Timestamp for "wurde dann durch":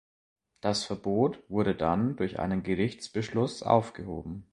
1.47-2.39